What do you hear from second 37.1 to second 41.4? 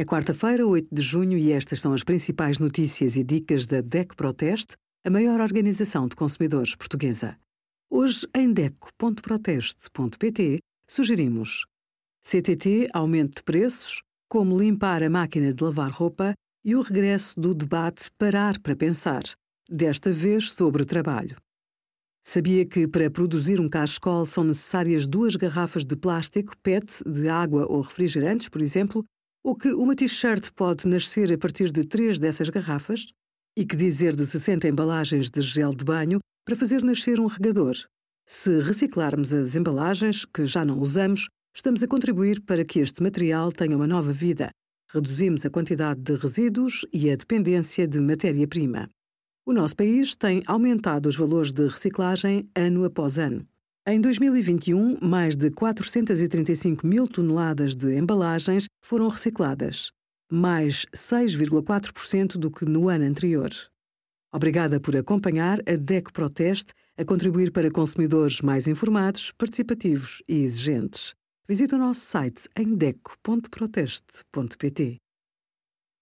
um regador? Se reciclarmos as embalagens que já não usamos,